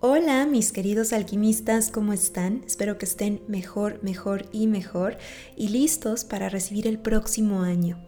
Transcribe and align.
Hola 0.00 0.44
mis 0.44 0.72
queridos 0.72 1.14
alquimistas, 1.14 1.90
¿cómo 1.90 2.12
están? 2.12 2.62
Espero 2.66 2.98
que 2.98 3.06
estén 3.06 3.40
mejor, 3.48 3.98
mejor 4.02 4.44
y 4.52 4.66
mejor 4.66 5.16
y 5.56 5.68
listos 5.68 6.24
para 6.24 6.50
recibir 6.50 6.86
el 6.86 6.98
próximo 6.98 7.62
año. 7.62 7.98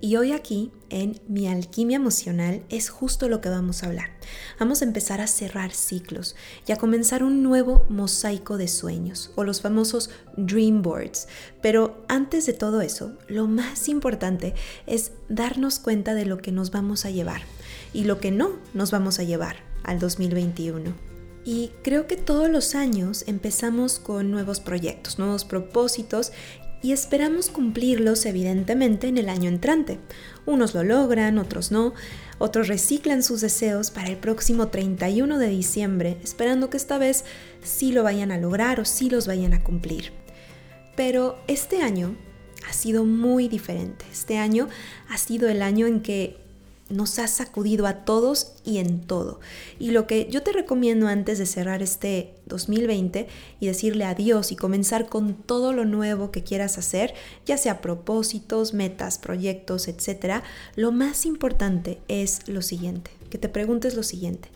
Y 0.00 0.16
hoy 0.16 0.32
aquí, 0.32 0.72
en 0.90 1.20
Mi 1.28 1.46
Alquimia 1.46 1.94
Emocional, 1.94 2.64
es 2.70 2.88
justo 2.88 3.28
lo 3.28 3.40
que 3.40 3.50
vamos 3.50 3.82
a 3.82 3.86
hablar. 3.86 4.10
Vamos 4.58 4.82
a 4.82 4.84
empezar 4.84 5.20
a 5.20 5.28
cerrar 5.28 5.70
ciclos 5.70 6.34
y 6.66 6.72
a 6.72 6.76
comenzar 6.76 7.22
un 7.22 7.44
nuevo 7.44 7.86
mosaico 7.88 8.58
de 8.58 8.66
sueños, 8.66 9.30
o 9.36 9.44
los 9.44 9.60
famosos 9.60 10.10
Dream 10.36 10.82
Boards. 10.82 11.28
Pero 11.62 12.04
antes 12.08 12.46
de 12.46 12.52
todo 12.52 12.80
eso, 12.80 13.16
lo 13.28 13.46
más 13.46 13.88
importante 13.88 14.54
es 14.88 15.12
darnos 15.28 15.78
cuenta 15.78 16.14
de 16.14 16.26
lo 16.26 16.38
que 16.38 16.50
nos 16.50 16.72
vamos 16.72 17.04
a 17.04 17.10
llevar 17.10 17.42
y 17.92 18.04
lo 18.04 18.18
que 18.18 18.32
no 18.32 18.58
nos 18.74 18.90
vamos 18.90 19.20
a 19.20 19.22
llevar 19.22 19.58
al 19.84 20.00
2021. 20.00 21.07
Y 21.44 21.70
creo 21.82 22.06
que 22.06 22.16
todos 22.16 22.50
los 22.50 22.74
años 22.74 23.24
empezamos 23.26 23.98
con 23.98 24.30
nuevos 24.30 24.60
proyectos, 24.60 25.18
nuevos 25.18 25.44
propósitos 25.44 26.32
y 26.82 26.92
esperamos 26.92 27.48
cumplirlos 27.50 28.24
evidentemente 28.26 29.08
en 29.08 29.18
el 29.18 29.28
año 29.28 29.48
entrante. 29.48 29.98
Unos 30.46 30.74
lo 30.74 30.84
logran, 30.84 31.38
otros 31.38 31.72
no, 31.72 31.94
otros 32.38 32.68
reciclan 32.68 33.22
sus 33.22 33.40
deseos 33.40 33.90
para 33.90 34.08
el 34.08 34.16
próximo 34.16 34.68
31 34.68 35.38
de 35.38 35.48
diciembre, 35.48 36.18
esperando 36.22 36.70
que 36.70 36.76
esta 36.76 36.98
vez 36.98 37.24
sí 37.62 37.92
lo 37.92 38.02
vayan 38.02 38.30
a 38.30 38.38
lograr 38.38 38.78
o 38.80 38.84
sí 38.84 39.10
los 39.10 39.26
vayan 39.26 39.54
a 39.54 39.64
cumplir. 39.64 40.12
Pero 40.96 41.38
este 41.48 41.82
año 41.82 42.16
ha 42.68 42.72
sido 42.72 43.04
muy 43.04 43.48
diferente. 43.48 44.04
Este 44.10 44.38
año 44.38 44.68
ha 45.08 45.18
sido 45.18 45.48
el 45.48 45.62
año 45.62 45.86
en 45.86 46.00
que 46.00 46.47
nos 46.90 47.18
ha 47.18 47.28
sacudido 47.28 47.86
a 47.86 48.04
todos 48.04 48.52
y 48.64 48.78
en 48.78 49.00
todo. 49.00 49.40
Y 49.78 49.90
lo 49.90 50.06
que 50.06 50.28
yo 50.30 50.42
te 50.42 50.52
recomiendo 50.52 51.08
antes 51.08 51.38
de 51.38 51.46
cerrar 51.46 51.82
este 51.82 52.34
2020 52.46 53.28
y 53.60 53.66
decirle 53.66 54.04
adiós 54.04 54.52
y 54.52 54.56
comenzar 54.56 55.08
con 55.08 55.34
todo 55.34 55.72
lo 55.72 55.84
nuevo 55.84 56.30
que 56.30 56.42
quieras 56.42 56.78
hacer, 56.78 57.14
ya 57.44 57.58
sea 57.58 57.80
propósitos, 57.80 58.74
metas, 58.74 59.18
proyectos, 59.18 59.88
etc., 59.88 60.42
lo 60.76 60.92
más 60.92 61.26
importante 61.26 61.98
es 62.08 62.48
lo 62.48 62.62
siguiente, 62.62 63.10
que 63.30 63.38
te 63.38 63.48
preguntes 63.48 63.94
lo 63.94 64.02
siguiente, 64.02 64.48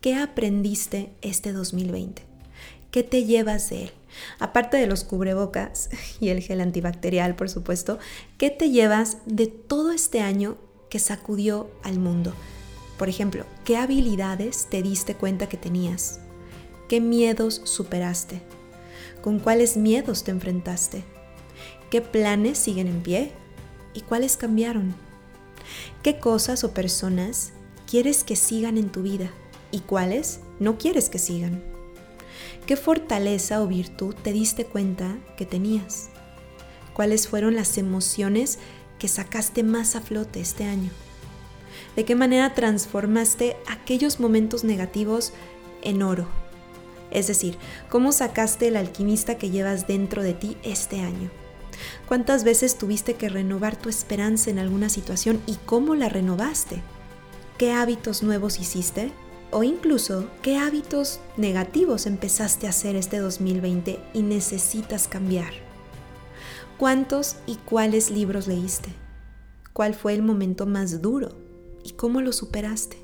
¿qué 0.00 0.14
aprendiste 0.14 1.10
este 1.22 1.52
2020? 1.52 2.22
¿Qué 2.90 3.02
te 3.02 3.24
llevas 3.24 3.70
de 3.70 3.84
él? 3.84 3.90
Aparte 4.38 4.76
de 4.76 4.86
los 4.86 5.04
cubrebocas 5.04 5.90
y 6.20 6.28
el 6.28 6.40
gel 6.40 6.60
antibacterial, 6.60 7.36
por 7.36 7.48
supuesto, 7.50 7.98
¿qué 8.36 8.50
te 8.50 8.70
llevas 8.70 9.18
de 9.26 9.46
todo 9.46 9.92
este 9.92 10.20
año 10.20 10.56
que 10.88 10.98
sacudió 10.98 11.70
al 11.82 11.98
mundo. 11.98 12.34
Por 12.98 13.08
ejemplo, 13.08 13.44
¿qué 13.64 13.76
habilidades 13.76 14.66
te 14.70 14.82
diste 14.82 15.14
cuenta 15.14 15.48
que 15.48 15.56
tenías? 15.56 16.20
¿Qué 16.88 17.00
miedos 17.00 17.60
superaste? 17.64 18.42
¿Con 19.22 19.38
cuáles 19.38 19.76
miedos 19.76 20.24
te 20.24 20.30
enfrentaste? 20.30 21.04
¿Qué 21.90 22.00
planes 22.00 22.58
siguen 22.58 22.86
en 22.88 23.02
pie? 23.02 23.32
¿Y 23.94 24.02
cuáles 24.02 24.36
cambiaron? 24.36 24.94
¿Qué 26.02 26.18
cosas 26.18 26.64
o 26.64 26.72
personas 26.72 27.52
quieres 27.86 28.24
que 28.24 28.36
sigan 28.36 28.78
en 28.78 28.90
tu 28.90 29.02
vida? 29.02 29.30
¿Y 29.70 29.80
cuáles 29.80 30.40
no 30.60 30.78
quieres 30.78 31.08
que 31.08 31.18
sigan? 31.18 31.62
¿Qué 32.66 32.76
fortaleza 32.76 33.62
o 33.62 33.66
virtud 33.66 34.14
te 34.14 34.32
diste 34.32 34.64
cuenta 34.64 35.18
que 35.36 35.46
tenías? 35.46 36.10
¿Cuáles 36.94 37.28
fueron 37.28 37.54
las 37.54 37.78
emociones 37.78 38.58
que 38.98 39.08
sacaste 39.08 39.62
más 39.62 39.96
a 39.96 40.00
flote 40.00 40.40
este 40.40 40.64
año? 40.64 40.90
¿De 41.96 42.04
qué 42.04 42.14
manera 42.14 42.54
transformaste 42.54 43.56
aquellos 43.68 44.20
momentos 44.20 44.64
negativos 44.64 45.32
en 45.82 46.02
oro? 46.02 46.26
Es 47.10 47.26
decir, 47.26 47.56
¿cómo 47.88 48.12
sacaste 48.12 48.68
el 48.68 48.76
alquimista 48.76 49.38
que 49.38 49.50
llevas 49.50 49.86
dentro 49.86 50.22
de 50.22 50.34
ti 50.34 50.56
este 50.62 51.00
año? 51.00 51.30
¿Cuántas 52.06 52.44
veces 52.44 52.76
tuviste 52.76 53.14
que 53.14 53.28
renovar 53.28 53.76
tu 53.76 53.88
esperanza 53.88 54.50
en 54.50 54.58
alguna 54.58 54.88
situación 54.88 55.40
y 55.46 55.56
cómo 55.64 55.94
la 55.94 56.08
renovaste? 56.08 56.82
¿Qué 57.56 57.72
hábitos 57.72 58.22
nuevos 58.22 58.58
hiciste? 58.60 59.10
O 59.50 59.62
incluso, 59.62 60.28
¿qué 60.42 60.58
hábitos 60.58 61.20
negativos 61.36 62.06
empezaste 62.06 62.66
a 62.66 62.70
hacer 62.70 62.96
este 62.96 63.18
2020 63.18 63.98
y 64.12 64.22
necesitas 64.22 65.08
cambiar? 65.08 65.67
¿Cuántos 66.78 67.34
y 67.44 67.56
cuáles 67.56 68.08
libros 68.08 68.46
leíste? 68.46 68.90
¿Cuál 69.72 69.94
fue 69.94 70.14
el 70.14 70.22
momento 70.22 70.64
más 70.64 71.02
duro 71.02 71.30
y 71.82 71.94
cómo 71.94 72.20
lo 72.20 72.32
superaste? 72.32 72.98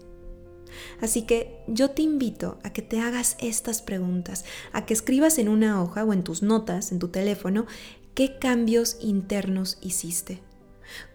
Así 1.01 1.23
que 1.23 1.59
yo 1.67 1.91
te 1.91 2.03
invito 2.03 2.59
a 2.63 2.73
que 2.73 2.83
te 2.83 3.01
hagas 3.01 3.37
estas 3.41 3.83
preguntas, 3.83 4.45
a 4.73 4.87
que 4.87 4.95
escribas 4.95 5.39
en 5.39 5.49
una 5.49 5.83
hoja 5.83 6.05
o 6.05 6.13
en 6.13 6.23
tus 6.23 6.41
notas, 6.41 6.93
en 6.93 7.01
tu 7.01 7.09
teléfono, 7.09 7.67
qué 8.15 8.39
cambios 8.39 8.97
internos 9.01 9.79
hiciste. 9.81 10.41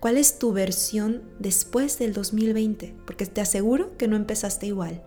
¿Cuál 0.02 0.18
es 0.18 0.38
tu 0.38 0.52
versión 0.52 1.24
después 1.40 1.98
del 1.98 2.12
2020? 2.12 2.94
Porque 3.06 3.26
te 3.26 3.40
aseguro 3.40 3.96
que 3.96 4.10
no 4.10 4.18
empezaste 4.18 4.66
igual. 4.66 5.02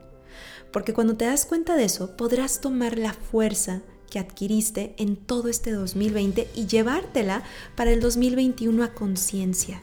Porque 0.73 0.95
cuando 0.95 1.19
te 1.19 1.27
das 1.27 1.45
cuenta 1.45 1.77
de 1.77 1.85
eso, 1.85 2.17
podrás 2.17 2.63
tomar 2.63 2.97
la 2.97 3.13
fuerza 3.13 3.83
que 4.13 4.19
adquiriste 4.19 4.95
en 4.99 5.17
todo 5.17 5.49
este 5.49 5.73
2020 5.73 6.47
y 6.55 6.67
llevártela 6.67 7.45
para 7.75 7.93
el 7.93 8.01
2021 8.01 8.85
a 8.85 8.93
conciencia. 8.93 9.81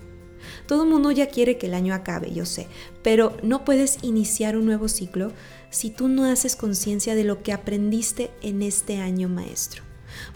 Todo 0.68 0.86
mundo 0.86 1.10
ya 1.10 1.30
quiere 1.30 1.58
que 1.58 1.66
el 1.66 1.74
año 1.74 1.96
acabe, 1.96 2.32
yo 2.32 2.46
sé, 2.46 2.68
pero 3.02 3.36
no 3.42 3.66
puedes 3.66 3.98
iniciar 4.04 4.56
un 4.56 4.68
nuevo 4.68 4.88
ciclo 4.88 5.32
si 5.72 5.90
tú 5.90 6.08
no 6.10 6.26
haces 6.26 6.56
conciencia 6.56 7.16
de 7.16 7.24
lo 7.24 7.42
que 7.42 7.54
aprendiste 7.54 8.30
en 8.44 8.62
este 8.62 8.98
año 8.98 9.30
maestro. 9.30 9.82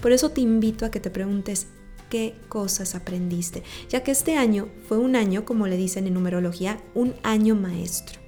Por 0.02 0.12
eso 0.12 0.32
te 0.32 0.42
invito 0.42 0.88
a 0.88 0.92
que 0.92 1.00
te 1.00 1.12
preguntes 1.12 1.68
qué 2.10 2.34
cosas 2.50 2.96
aprendiste, 2.96 3.62
ya 3.90 4.02
que 4.02 4.10
este 4.10 4.38
año 4.38 4.70
fue 4.88 4.98
un 4.98 5.16
año, 5.16 5.46
como 5.46 5.68
le 5.68 5.78
dicen 5.78 6.08
en 6.08 6.16
numerología, 6.16 6.80
un 6.96 7.14
año 7.22 7.54
maestro. 7.54 8.20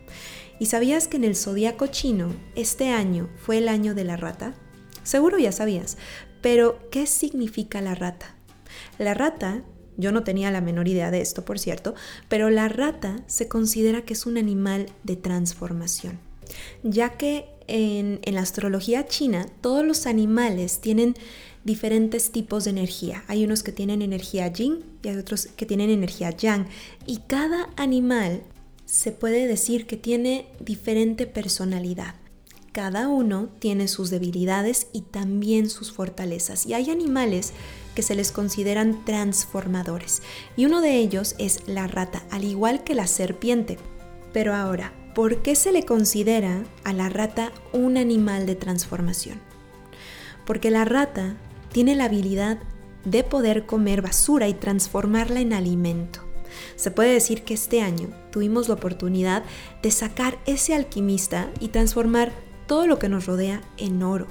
¿Y 0.60 0.68
sabías 0.68 1.08
que 1.08 1.18
en 1.18 1.24
el 1.24 1.36
zodiaco 1.36 1.88
chino 1.88 2.30
este 2.54 2.90
año 2.90 3.30
fue 3.36 3.58
el 3.58 3.68
año 3.68 3.96
de 3.96 4.04
la 4.04 4.16
rata? 4.16 4.54
Seguro 5.06 5.38
ya 5.38 5.52
sabías, 5.52 5.98
pero 6.42 6.80
¿qué 6.90 7.06
significa 7.06 7.80
la 7.80 7.96
rata? 7.96 8.36
La 8.98 9.14
rata, 9.14 9.64
yo 9.98 10.12
no 10.12 10.24
tenía 10.24 10.52
la 10.52 10.62
menor 10.62 10.88
idea 10.88 11.12
de 11.12 11.22
esto, 11.22 11.46
por 11.46 11.60
cierto, 11.60 11.94
pero 12.28 12.50
la 12.50 12.68
rata 12.68 13.24
se 13.28 13.48
considera 13.48 14.02
que 14.02 14.14
es 14.14 14.26
un 14.26 14.38
animal 14.38 14.88
de 15.04 15.16
transformación, 15.16 16.20
ya 16.84 17.12
que 17.12 17.46
en, 17.68 18.20
la 18.26 18.42
astrología 18.42 19.06
china 19.06 19.46
todos 19.62 19.86
los 19.86 20.08
animales 20.08 20.82
tienen 20.82 21.16
diferentes 21.64 22.32
tipos 22.32 22.64
de 22.66 22.72
energía. 22.72 23.24
Hay 23.28 23.46
unos 23.46 23.62
que 23.62 23.72
tienen 23.72 24.02
energía 24.02 24.48
yin 24.48 24.84
y 25.04 25.10
hay 25.10 25.18
otros 25.18 25.48
que 25.56 25.66
tienen 25.68 25.92
energía 25.92 26.32
yang. 26.32 26.68
Y 27.06 27.20
cada 27.28 27.70
animal 27.76 28.42
se 28.86 29.12
puede 29.12 29.48
decir 29.48 29.88
que 29.88 29.98
tiene 29.98 30.48
diferente 30.60 31.26
personalidad. 31.28 32.16
Cada 32.76 33.08
uno 33.08 33.48
tiene 33.60 33.88
sus 33.88 34.10
debilidades 34.10 34.88
y 34.92 35.04
también 35.04 35.70
sus 35.70 35.94
fortalezas. 35.94 36.66
Y 36.66 36.74
hay 36.74 36.90
animales 36.90 37.54
que 37.96 38.02
se 38.02 38.16
les 38.16 38.34
consideran 38.34 39.06
transformadores. 39.06 40.22
Y 40.58 40.66
uno 40.66 40.82
de 40.82 40.98
ellos 40.98 41.36
es 41.40 41.62
la 41.68 41.88
rata, 41.88 42.26
al 42.32 42.44
igual 42.44 42.84
que 42.84 42.94
la 42.94 43.08
serpiente. 43.08 43.78
Pero 44.34 44.54
ahora, 44.54 44.92
¿por 45.16 45.42
qué 45.42 45.56
se 45.56 45.72
le 45.72 45.86
considera 45.86 46.66
a 46.84 46.92
la 46.92 47.08
rata 47.08 47.54
un 47.72 47.96
animal 47.96 48.46
de 48.46 48.56
transformación? 48.56 49.40
Porque 50.46 50.70
la 50.70 50.84
rata 50.84 51.38
tiene 51.72 51.96
la 51.96 52.04
habilidad 52.04 52.58
de 53.06 53.24
poder 53.24 53.66
comer 53.66 54.02
basura 54.02 54.50
y 54.50 54.54
transformarla 54.54 55.40
en 55.40 55.54
alimento. 55.54 56.26
Se 56.76 56.92
puede 56.92 57.14
decir 57.14 57.44
que 57.44 57.54
este 57.54 57.82
año 57.82 58.10
tuvimos 58.32 58.68
la 58.68 58.74
oportunidad 58.74 59.44
de 59.82 59.92
sacar 59.92 60.40
ese 60.46 60.74
alquimista 60.74 61.50
y 61.62 61.70
transformar 61.70 62.34
todo 62.68 62.88
lo 62.88 63.00
que 63.00 63.10
nos 63.10 63.26
rodea 63.26 63.62
en 63.78 64.04
oro. 64.04 64.28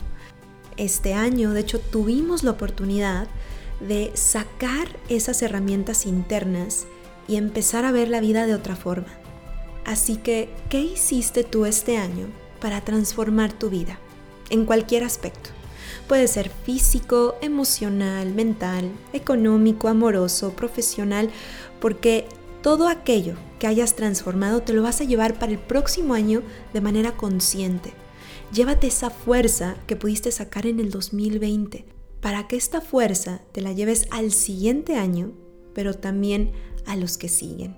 Este 0.76 1.14
año, 1.14 1.52
de 1.52 1.60
hecho, 1.60 1.78
tuvimos 1.78 2.42
la 2.42 2.52
oportunidad 2.52 3.28
de 3.80 4.10
sacar 4.14 4.88
esas 5.08 5.42
herramientas 5.42 6.06
internas 6.06 6.86
y 7.28 7.36
empezar 7.36 7.84
a 7.84 7.92
ver 7.92 8.08
la 8.08 8.20
vida 8.20 8.46
de 8.46 8.54
otra 8.54 8.76
forma. 8.76 9.08
Así 9.84 10.16
que, 10.16 10.48
¿qué 10.68 10.80
hiciste 10.80 11.44
tú 11.44 11.66
este 11.66 11.96
año 11.96 12.26
para 12.60 12.80
transformar 12.80 13.52
tu 13.52 13.70
vida? 13.70 13.98
En 14.50 14.64
cualquier 14.64 15.04
aspecto. 15.04 15.50
Puede 16.08 16.28
ser 16.28 16.50
físico, 16.50 17.36
emocional, 17.40 18.34
mental, 18.34 18.90
económico, 19.12 19.88
amoroso, 19.88 20.50
profesional, 20.50 21.30
porque 21.80 22.26
todo 22.62 22.88
aquello 22.88 23.34
que 23.58 23.66
hayas 23.66 23.94
transformado 23.94 24.62
te 24.62 24.72
lo 24.72 24.82
vas 24.82 25.00
a 25.00 25.04
llevar 25.04 25.38
para 25.38 25.52
el 25.52 25.58
próximo 25.58 26.14
año 26.14 26.42
de 26.72 26.80
manera 26.80 27.12
consciente. 27.12 27.92
Llévate 28.54 28.86
esa 28.86 29.10
fuerza 29.10 29.74
que 29.88 29.96
pudiste 29.96 30.30
sacar 30.30 30.64
en 30.66 30.78
el 30.78 30.90
2020 30.90 31.86
para 32.20 32.46
que 32.46 32.54
esta 32.54 32.80
fuerza 32.80 33.40
te 33.50 33.60
la 33.60 33.72
lleves 33.72 34.06
al 34.12 34.30
siguiente 34.30 34.94
año, 34.94 35.32
pero 35.74 35.94
también 35.94 36.52
a 36.86 36.94
los 36.94 37.18
que 37.18 37.28
siguen. 37.28 37.76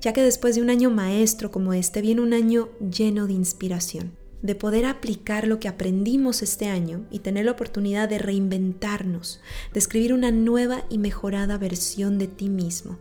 Ya 0.00 0.12
que 0.12 0.22
después 0.22 0.54
de 0.54 0.62
un 0.62 0.70
año 0.70 0.90
maestro 0.90 1.50
como 1.50 1.72
este 1.72 2.02
viene 2.02 2.20
un 2.20 2.34
año 2.34 2.68
lleno 2.78 3.26
de 3.26 3.32
inspiración, 3.32 4.16
de 4.42 4.54
poder 4.54 4.84
aplicar 4.84 5.48
lo 5.48 5.58
que 5.58 5.66
aprendimos 5.66 6.40
este 6.40 6.68
año 6.68 7.04
y 7.10 7.18
tener 7.18 7.44
la 7.44 7.52
oportunidad 7.52 8.08
de 8.08 8.18
reinventarnos, 8.18 9.40
de 9.72 9.80
escribir 9.80 10.14
una 10.14 10.30
nueva 10.30 10.84
y 10.88 10.98
mejorada 10.98 11.58
versión 11.58 12.16
de 12.18 12.28
ti 12.28 12.48
mismo. 12.48 12.96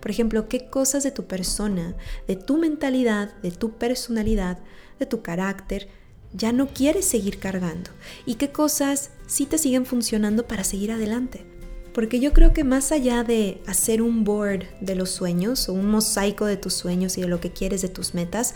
Por 0.00 0.10
ejemplo, 0.10 0.50
qué 0.50 0.68
cosas 0.68 1.02
de 1.02 1.12
tu 1.12 1.24
persona, 1.24 1.96
de 2.28 2.36
tu 2.36 2.58
mentalidad, 2.58 3.34
de 3.40 3.52
tu 3.52 3.78
personalidad, 3.78 4.58
de 4.98 5.06
tu 5.06 5.22
carácter, 5.22 5.88
ya 6.34 6.52
no 6.52 6.68
quieres 6.68 7.04
seguir 7.04 7.38
cargando 7.38 7.90
y 8.26 8.36
qué 8.36 8.50
cosas 8.50 9.10
sí 9.26 9.46
te 9.46 9.58
siguen 9.58 9.86
funcionando 9.86 10.46
para 10.46 10.64
seguir 10.64 10.92
adelante. 10.92 11.44
Porque 11.92 12.20
yo 12.20 12.32
creo 12.32 12.54
que 12.54 12.64
más 12.64 12.90
allá 12.90 13.22
de 13.22 13.60
hacer 13.66 14.00
un 14.00 14.24
board 14.24 14.64
de 14.80 14.94
los 14.94 15.10
sueños 15.10 15.68
o 15.68 15.74
un 15.74 15.90
mosaico 15.90 16.46
de 16.46 16.56
tus 16.56 16.72
sueños 16.72 17.18
y 17.18 17.20
de 17.20 17.28
lo 17.28 17.40
que 17.40 17.52
quieres 17.52 17.82
de 17.82 17.88
tus 17.88 18.14
metas, 18.14 18.54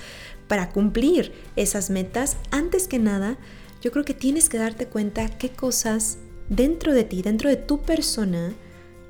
para 0.49 0.71
cumplir 0.71 1.33
esas 1.55 1.91
metas, 1.91 2.39
antes 2.51 2.89
que 2.89 2.99
nada, 2.99 3.37
yo 3.83 3.93
creo 3.93 4.05
que 4.05 4.15
tienes 4.15 4.49
que 4.49 4.57
darte 4.59 4.87
cuenta 4.87 5.29
qué 5.29 5.51
cosas 5.51 6.17
dentro 6.49 6.95
de 6.95 7.05
ti, 7.05 7.21
dentro 7.21 7.51
de 7.51 7.57
tu 7.57 7.83
persona, 7.83 8.55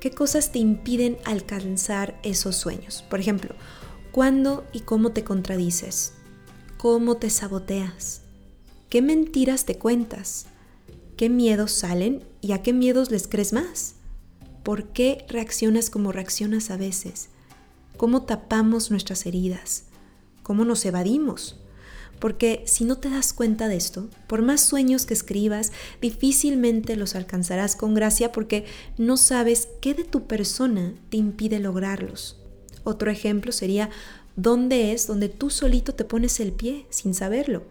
qué 0.01 0.11
cosas 0.11 0.51
te 0.51 0.59
impiden 0.59 1.17
alcanzar 1.23 2.19
esos 2.23 2.57
sueños. 2.57 3.05
Por 3.09 3.21
ejemplo, 3.21 3.55
cuándo 4.11 4.65
y 4.73 4.81
cómo 4.81 5.13
te 5.13 5.23
contradices, 5.23 6.13
cómo 6.77 7.15
te 7.15 7.29
saboteas, 7.29 8.23
qué 8.89 9.01
mentiras 9.01 9.65
te 9.65 9.77
cuentas, 9.77 10.45
qué 11.15 11.29
miedos 11.29 11.71
salen 11.71 12.23
y 12.41 12.51
a 12.51 12.61
qué 12.61 12.73
miedos 12.73 13.11
les 13.11 13.27
crees 13.27 13.53
más. 13.53 13.95
¿Por 14.63 14.85
qué 14.89 15.25
reaccionas 15.29 15.89
como 15.89 16.11
reaccionas 16.11 16.71
a 16.71 16.77
veces? 16.77 17.29
¿Cómo 17.97 18.23
tapamos 18.23 18.91
nuestras 18.91 19.25
heridas? 19.25 19.85
¿Cómo 20.43 20.65
nos 20.65 20.85
evadimos? 20.85 21.57
Porque 22.19 22.63
si 22.65 22.83
no 22.83 22.97
te 22.97 23.09
das 23.09 23.33
cuenta 23.33 23.67
de 23.67 23.75
esto, 23.75 24.09
por 24.27 24.41
más 24.41 24.61
sueños 24.61 25.05
que 25.05 25.13
escribas, 25.13 25.71
difícilmente 26.01 26.95
los 26.95 27.15
alcanzarás 27.15 27.75
con 27.75 27.93
gracia 27.93 28.31
porque 28.31 28.65
no 28.97 29.17
sabes 29.17 29.67
qué 29.81 29.93
de 29.93 30.03
tu 30.03 30.25
persona 30.25 30.93
te 31.09 31.17
impide 31.17 31.59
lograrlos. 31.59 32.37
Otro 32.83 33.11
ejemplo 33.11 33.51
sería 33.51 33.89
dónde 34.35 34.93
es 34.93 35.07
donde 35.07 35.29
tú 35.29 35.49
solito 35.49 35.93
te 35.93 36.05
pones 36.05 36.39
el 36.39 36.53
pie 36.53 36.85
sin 36.89 37.13
saberlo. 37.13 37.63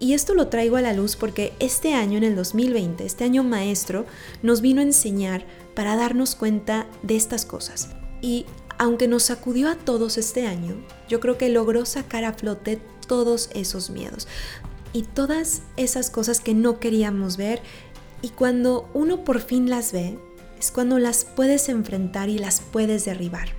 Y 0.00 0.14
esto 0.14 0.34
lo 0.34 0.48
traigo 0.48 0.76
a 0.76 0.82
la 0.82 0.94
luz 0.94 1.14
porque 1.14 1.52
este 1.60 1.92
año, 1.92 2.16
en 2.16 2.24
el 2.24 2.34
2020, 2.34 3.04
este 3.04 3.24
año 3.24 3.44
maestro, 3.44 4.06
nos 4.42 4.62
vino 4.62 4.80
a 4.80 4.84
enseñar 4.84 5.44
para 5.74 5.94
darnos 5.94 6.34
cuenta 6.34 6.86
de 7.02 7.16
estas 7.16 7.44
cosas. 7.44 7.90
Y 8.22 8.46
aunque 8.78 9.08
nos 9.08 9.24
sacudió 9.24 9.68
a 9.68 9.76
todos 9.76 10.16
este 10.16 10.46
año, 10.46 10.74
yo 11.06 11.20
creo 11.20 11.36
que 11.36 11.50
logró 11.50 11.84
sacar 11.84 12.24
a 12.24 12.32
flote 12.32 12.80
todos 13.06 13.50
esos 13.52 13.90
miedos 13.90 14.26
y 14.94 15.02
todas 15.02 15.62
esas 15.76 16.08
cosas 16.08 16.40
que 16.40 16.54
no 16.54 16.80
queríamos 16.80 17.36
ver. 17.36 17.60
Y 18.22 18.30
cuando 18.30 18.88
uno 18.94 19.22
por 19.22 19.40
fin 19.40 19.68
las 19.68 19.92
ve, 19.92 20.18
es 20.58 20.70
cuando 20.70 20.98
las 20.98 21.26
puedes 21.26 21.68
enfrentar 21.68 22.30
y 22.30 22.38
las 22.38 22.60
puedes 22.60 23.04
derribar. 23.04 23.50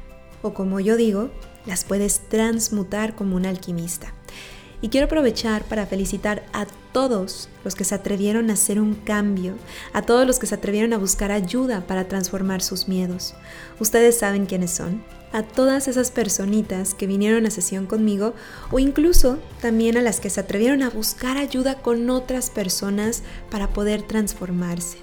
O 0.41 0.55
como 0.55 0.79
yo 0.79 0.97
digo, 0.97 1.29
las 1.67 1.83
puedes 1.83 2.27
transmutar 2.29 3.15
como 3.15 3.35
un 3.35 3.45
alquimista. 3.45 4.15
Y 4.81 4.89
quiero 4.89 5.06
aprovechar 5.06 5.63
para 5.63 5.86
felicitar 5.86 6.44
a 6.54 6.66
todos 6.92 7.50
los 7.63 7.75
que 7.75 7.83
se 7.83 7.94
atrevieron 7.94 8.50
a 8.50 8.54
hacer 8.54 8.81
un 8.81 8.95
cambio, 8.95 9.56
a 9.94 10.01
todos 10.01 10.25
los 10.25 10.39
que 10.39 10.48
se 10.48 10.56
atrevieron 10.56 10.94
a 10.94 10.98
buscar 10.98 11.31
ayuda 11.31 11.86
para 11.86 12.07
transformar 12.07 12.62
sus 12.62 12.88
miedos. 12.88 13.36
Ustedes 13.80 14.18
saben 14.18 14.48
quiénes 14.48 14.72
son. 14.72 15.04
A 15.33 15.44
todas 15.44 15.88
esas 15.88 16.12
personitas 16.12 16.94
que 16.94 17.07
vinieron 17.07 17.45
a 17.45 17.51
sesión 17.51 17.86
conmigo 17.86 18.33
o 18.72 18.80
incluso 18.80 19.38
también 19.62 19.98
a 19.98 20.01
las 20.01 20.19
que 20.19 20.30
se 20.30 20.42
atrevieron 20.42 20.84
a 20.84 20.89
buscar 20.89 21.38
ayuda 21.38 21.75
con 21.75 22.10
otras 22.10 22.50
personas 22.50 23.24
para 23.50 23.69
poder 23.69 24.01
transformarse. 24.01 24.98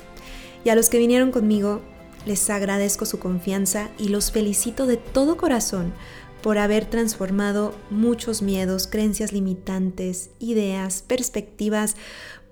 Y 0.64 0.70
a 0.70 0.74
los 0.74 0.90
que 0.90 0.98
vinieron 0.98 1.30
conmigo, 1.30 1.80
les 2.26 2.50
agradezco 2.50 3.06
su 3.06 3.18
confianza 3.18 3.88
y 3.96 4.08
los 4.08 4.30
felicito 4.32 4.86
de 4.86 4.98
todo 4.98 5.36
corazón 5.36 5.94
por 6.42 6.58
haber 6.58 6.86
transformado 6.86 7.74
muchos 7.90 8.42
miedos, 8.42 8.86
creencias 8.86 9.32
limitantes, 9.32 10.30
ideas, 10.38 11.02
perspectivas, 11.02 11.96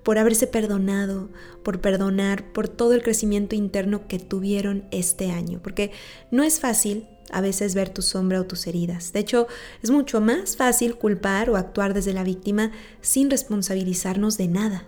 por 0.07 0.17
haberse 0.17 0.47
perdonado, 0.47 1.29
por 1.63 1.81
perdonar, 1.81 2.53
por 2.53 2.69
todo 2.69 2.93
el 2.93 3.03
crecimiento 3.03 3.55
interno 3.55 4.07
que 4.07 4.19
tuvieron 4.19 4.85
este 4.91 5.31
año. 5.31 5.59
Porque 5.61 5.91
no 6.31 6.43
es 6.43 6.61
fácil 6.61 7.07
a 7.29 7.41
veces 7.41 7.75
ver 7.75 7.89
tu 7.89 8.01
sombra 8.01 8.39
o 8.39 8.45
tus 8.45 8.67
heridas. 8.67 9.11
De 9.11 9.19
hecho, 9.19 9.47
es 9.83 9.91
mucho 9.91 10.21
más 10.21 10.55
fácil 10.55 10.95
culpar 10.95 11.49
o 11.49 11.57
actuar 11.57 11.93
desde 11.93 12.13
la 12.13 12.23
víctima 12.23 12.71
sin 13.01 13.29
responsabilizarnos 13.29 14.37
de 14.37 14.47
nada. 14.47 14.85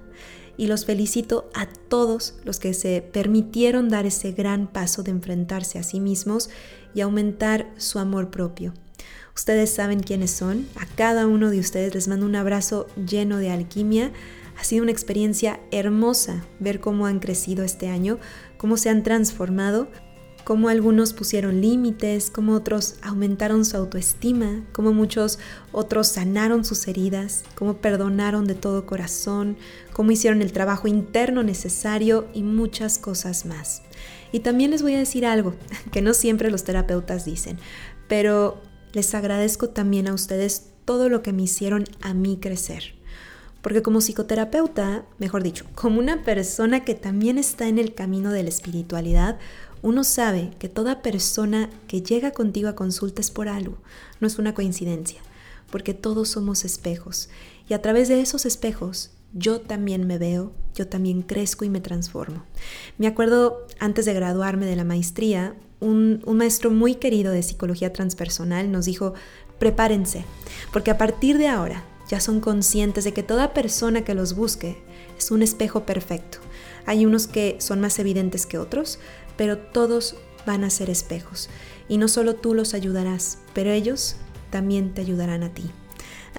Y 0.55 0.67
los 0.67 0.85
felicito 0.85 1.49
a 1.53 1.67
todos 1.67 2.35
los 2.45 2.59
que 2.59 2.73
se 2.73 3.01
permitieron 3.01 3.89
dar 3.89 4.05
ese 4.05 4.31
gran 4.31 4.67
paso 4.67 5.03
de 5.03 5.11
enfrentarse 5.11 5.79
a 5.79 5.83
sí 5.83 5.99
mismos 5.99 6.49
y 6.93 7.01
aumentar 7.01 7.69
su 7.77 7.99
amor 7.99 8.29
propio. 8.29 8.73
Ustedes 9.39 9.69
saben 9.69 10.01
quiénes 10.01 10.31
son. 10.31 10.67
A 10.75 10.85
cada 10.85 11.25
uno 11.25 11.49
de 11.49 11.61
ustedes 11.61 11.95
les 11.95 12.09
mando 12.09 12.25
un 12.25 12.35
abrazo 12.35 12.87
lleno 12.97 13.37
de 13.37 13.49
alquimia. 13.49 14.11
Ha 14.59 14.65
sido 14.65 14.83
una 14.83 14.91
experiencia 14.91 15.61
hermosa 15.71 16.43
ver 16.59 16.81
cómo 16.81 17.05
han 17.05 17.21
crecido 17.21 17.63
este 17.63 17.87
año, 17.87 18.19
cómo 18.57 18.75
se 18.75 18.89
han 18.89 19.01
transformado, 19.01 19.87
cómo 20.43 20.67
algunos 20.67 21.13
pusieron 21.13 21.61
límites, 21.61 22.29
cómo 22.29 22.53
otros 22.53 22.95
aumentaron 23.01 23.63
su 23.63 23.77
autoestima, 23.77 24.65
cómo 24.73 24.91
muchos 24.91 25.39
otros 25.71 26.09
sanaron 26.09 26.65
sus 26.65 26.85
heridas, 26.89 27.45
cómo 27.55 27.77
perdonaron 27.77 28.43
de 28.43 28.55
todo 28.55 28.85
corazón, 28.85 29.55
cómo 29.93 30.11
hicieron 30.11 30.41
el 30.41 30.51
trabajo 30.51 30.89
interno 30.89 31.43
necesario 31.43 32.27
y 32.33 32.43
muchas 32.43 32.97
cosas 32.97 33.45
más. 33.45 33.83
Y 34.33 34.41
también 34.41 34.71
les 34.71 34.81
voy 34.81 34.95
a 34.95 34.99
decir 34.99 35.25
algo 35.25 35.55
que 35.93 36.01
no 36.01 36.13
siempre 36.13 36.51
los 36.51 36.65
terapeutas 36.65 37.23
dicen, 37.23 37.57
pero 38.09 38.68
les 38.93 39.13
agradezco 39.13 39.69
también 39.69 40.07
a 40.07 40.13
ustedes 40.13 40.67
todo 40.85 41.09
lo 41.09 41.21
que 41.21 41.33
me 41.33 41.43
hicieron 41.43 41.85
a 42.01 42.13
mí 42.13 42.37
crecer. 42.41 42.95
Porque 43.61 43.81
como 43.81 43.99
psicoterapeuta, 43.99 45.05
mejor 45.17 45.43
dicho, 45.43 45.65
como 45.75 45.99
una 45.99 46.23
persona 46.23 46.85
que 46.85 46.95
también 46.95 47.37
está 47.37 47.67
en 47.67 47.77
el 47.77 47.93
camino 47.93 48.31
de 48.31 48.43
la 48.43 48.49
espiritualidad, 48.49 49.37
uno 49.81 50.03
sabe 50.03 50.51
que 50.59 50.69
toda 50.69 51.01
persona 51.01 51.69
que 51.87 52.01
llega 52.01 52.31
contigo 52.31 52.69
a 52.69 52.75
consulta 52.75 53.21
es 53.21 53.31
por 53.31 53.47
algo, 53.47 53.77
no 54.19 54.27
es 54.27 54.37
una 54.39 54.53
coincidencia, 54.53 55.21
porque 55.71 55.93
todos 55.93 56.29
somos 56.29 56.65
espejos 56.65 57.29
y 57.67 57.73
a 57.73 57.81
través 57.81 58.07
de 58.07 58.19
esos 58.21 58.45
espejos 58.45 59.11
yo 59.33 59.61
también 59.61 60.07
me 60.07 60.17
veo, 60.17 60.51
yo 60.73 60.87
también 60.87 61.21
crezco 61.21 61.65
y 61.65 61.69
me 61.69 61.81
transformo. 61.81 62.43
Me 62.97 63.07
acuerdo 63.07 63.67
antes 63.79 64.05
de 64.05 64.13
graduarme 64.13 64.65
de 64.65 64.75
la 64.75 64.83
maestría, 64.83 65.55
un, 65.79 66.21
maestro 66.25 66.71
muy 66.71 66.95
querido 66.95 67.31
de 67.31 67.43
psicología 67.43 67.93
transpersonal 67.93 68.71
nos 68.71 68.85
dijo, 68.85 69.13
prepárense, 69.59 70.25
porque 70.71 70.91
a 70.91 70.97
partir 70.97 71.37
de 71.37 71.47
ahora 71.47 71.83
ya 72.09 72.19
son 72.19 72.39
conscientes 72.39 73.03
de 73.03 73.13
que 73.13 73.23
toda 73.23 73.53
persona 73.53 74.03
que 74.03 74.15
los 74.15 74.35
busque 74.35 74.77
es 75.17 75.31
un 75.31 75.41
espejo 75.43 75.85
perfecto. 75.85 76.39
Hay 76.85 77.05
unos 77.05 77.27
que 77.27 77.57
son 77.59 77.81
más 77.81 77.99
evidentes 77.99 78.45
que 78.45 78.57
otros, 78.57 78.99
pero 79.37 79.57
todos 79.57 80.15
van 80.45 80.63
a 80.63 80.69
ser 80.69 80.89
espejos. 80.89 81.49
Y 81.87 81.97
no 81.97 82.07
solo 82.07 82.35
tú 82.35 82.53
los 82.53 82.73
ayudarás, 82.73 83.37
pero 83.53 83.71
ellos 83.71 84.15
también 84.49 84.93
te 84.93 85.01
ayudarán 85.01 85.43
a 85.43 85.53
ti. 85.53 85.69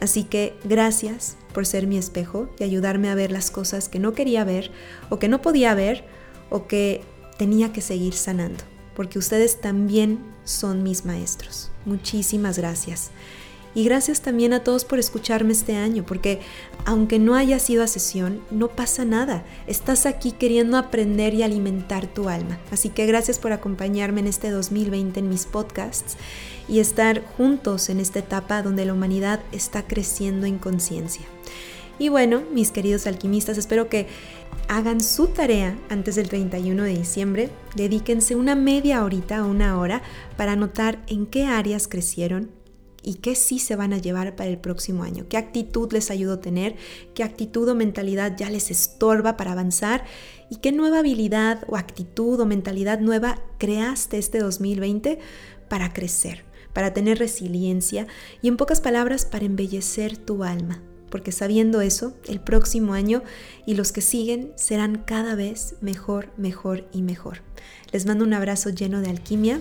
Así 0.00 0.24
que 0.24 0.56
gracias 0.64 1.36
por 1.52 1.66
ser 1.66 1.86
mi 1.86 1.98
espejo 1.98 2.48
y 2.58 2.64
ayudarme 2.64 3.10
a 3.10 3.14
ver 3.14 3.32
las 3.32 3.50
cosas 3.50 3.88
que 3.88 3.98
no 3.98 4.12
quería 4.12 4.44
ver 4.44 4.70
o 5.08 5.18
que 5.18 5.28
no 5.28 5.42
podía 5.42 5.74
ver 5.74 6.04
o 6.48 6.66
que 6.66 7.02
tenía 7.38 7.72
que 7.72 7.80
seguir 7.80 8.14
sanando 8.14 8.64
porque 9.00 9.18
ustedes 9.18 9.62
también 9.62 10.18
son 10.44 10.82
mis 10.82 11.06
maestros. 11.06 11.70
Muchísimas 11.86 12.58
gracias. 12.58 13.10
Y 13.74 13.84
gracias 13.84 14.20
también 14.20 14.52
a 14.52 14.64
todos 14.64 14.84
por 14.84 14.98
escucharme 14.98 15.52
este 15.52 15.76
año, 15.76 16.04
porque 16.04 16.40
aunque 16.84 17.18
no 17.18 17.34
haya 17.34 17.58
sido 17.58 17.84
a 17.84 17.86
sesión, 17.86 18.40
no 18.50 18.68
pasa 18.68 19.04
nada. 19.04 19.44
Estás 19.68 20.06
aquí 20.06 20.32
queriendo 20.32 20.76
aprender 20.76 21.34
y 21.34 21.42
alimentar 21.42 22.08
tu 22.08 22.28
alma. 22.28 22.58
Así 22.72 22.88
que 22.88 23.06
gracias 23.06 23.38
por 23.38 23.52
acompañarme 23.52 24.20
en 24.20 24.26
este 24.26 24.50
2020 24.50 25.20
en 25.20 25.28
mis 25.28 25.46
podcasts 25.46 26.16
y 26.68 26.80
estar 26.80 27.24
juntos 27.36 27.88
en 27.90 28.00
esta 28.00 28.18
etapa 28.18 28.62
donde 28.62 28.84
la 28.84 28.92
humanidad 28.92 29.40
está 29.52 29.86
creciendo 29.86 30.46
en 30.46 30.58
conciencia. 30.58 31.24
Y 31.98 32.08
bueno, 32.08 32.42
mis 32.52 32.70
queridos 32.70 33.06
alquimistas, 33.06 33.58
espero 33.58 33.88
que 33.88 34.08
hagan 34.68 35.00
su 35.00 35.28
tarea 35.28 35.76
antes 35.90 36.16
del 36.16 36.28
31 36.28 36.84
de 36.84 36.96
diciembre. 36.96 37.50
Dedíquense 37.76 38.34
una 38.34 38.54
media 38.54 39.04
horita 39.04 39.44
o 39.44 39.48
una 39.48 39.78
hora 39.78 40.02
para 40.36 40.56
notar 40.56 41.04
en 41.08 41.26
qué 41.26 41.44
áreas 41.44 41.88
crecieron 41.88 42.59
y 43.02 43.14
qué 43.14 43.34
sí 43.34 43.58
se 43.58 43.76
van 43.76 43.92
a 43.92 43.98
llevar 43.98 44.36
para 44.36 44.50
el 44.50 44.58
próximo 44.58 45.02
año. 45.02 45.26
¿Qué 45.28 45.36
actitud 45.36 45.92
les 45.92 46.10
ayudó 46.10 46.34
a 46.34 46.40
tener? 46.40 46.76
¿Qué 47.14 47.22
actitud 47.22 47.68
o 47.68 47.74
mentalidad 47.74 48.36
ya 48.36 48.50
les 48.50 48.70
estorba 48.70 49.36
para 49.36 49.52
avanzar? 49.52 50.04
¿Y 50.50 50.56
qué 50.56 50.72
nueva 50.72 51.00
habilidad 51.00 51.64
o 51.68 51.76
actitud 51.76 52.38
o 52.40 52.46
mentalidad 52.46 53.00
nueva 53.00 53.40
creaste 53.58 54.18
este 54.18 54.38
2020 54.38 55.18
para 55.68 55.92
crecer, 55.92 56.44
para 56.72 56.92
tener 56.92 57.18
resiliencia 57.18 58.06
y 58.42 58.48
en 58.48 58.56
pocas 58.56 58.80
palabras 58.80 59.24
para 59.24 59.44
embellecer 59.44 60.16
tu 60.16 60.44
alma? 60.44 60.82
porque 61.10 61.32
sabiendo 61.32 61.80
eso, 61.80 62.14
el 62.26 62.40
próximo 62.40 62.94
año 62.94 63.22
y 63.66 63.74
los 63.74 63.92
que 63.92 64.00
siguen 64.00 64.52
serán 64.54 65.02
cada 65.04 65.34
vez 65.34 65.74
mejor, 65.80 66.30
mejor 66.36 66.88
y 66.92 67.02
mejor. 67.02 67.42
Les 67.92 68.06
mando 68.06 68.24
un 68.24 68.32
abrazo 68.32 68.70
lleno 68.70 69.00
de 69.00 69.10
alquimia, 69.10 69.60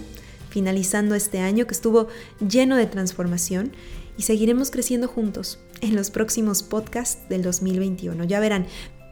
finalizando 0.50 1.16
este 1.16 1.40
año 1.40 1.68
que 1.68 1.74
estuvo 1.74 2.08
lleno 2.46 2.76
de 2.76 2.86
transformación 2.86 3.72
y 4.18 4.24
seguiremos 4.24 4.72
creciendo 4.72 5.08
juntos 5.08 5.60
en 5.82 5.96
los 5.96 6.12
próximos 6.12 6.64
podcasts 6.64 7.30
del 7.30 7.42
2021. 7.42 8.24
Ya 8.26 8.40
verán, 8.40 8.68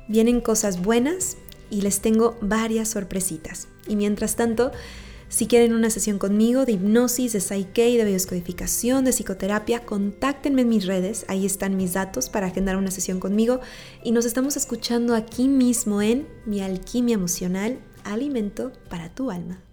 vienen 0.07 0.41
cosas 0.41 0.81
buenas 0.81 1.37
y 1.69 1.81
les 1.81 2.01
tengo 2.01 2.37
varias 2.41 2.89
sorpresitas. 2.89 3.67
Y 3.87 3.95
mientras 3.95 4.35
tanto, 4.35 4.71
si 5.29 5.47
quieren 5.47 5.73
una 5.73 5.89
sesión 5.89 6.19
conmigo 6.19 6.65
de 6.65 6.73
hipnosis, 6.73 7.33
de 7.33 7.41
Psyche, 7.41 7.97
de 7.97 8.05
bioscodificación, 8.05 9.03
de 9.03 9.11
psicoterapia, 9.11 9.85
contáctenme 9.85 10.61
en 10.61 10.69
mis 10.69 10.85
redes, 10.85 11.25
ahí 11.27 11.45
están 11.45 11.75
mis 11.75 11.93
datos 11.93 12.29
para 12.29 12.47
agendar 12.47 12.77
una 12.77 12.91
sesión 12.91 13.19
conmigo 13.19 13.59
y 14.03 14.11
nos 14.11 14.25
estamos 14.25 14.55
escuchando 14.55 15.15
aquí 15.15 15.47
mismo 15.47 16.01
en 16.01 16.27
Mi 16.45 16.61
Alquimia 16.61 17.15
Emocional, 17.15 17.79
Alimento 18.05 18.71
para 18.89 19.13
tu 19.13 19.29
Alma. 19.29 19.66